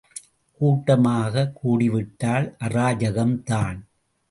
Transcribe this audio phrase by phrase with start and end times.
[0.61, 3.79] கூட்டமாக கூடிவிட்டால் அராஜகம்தான்!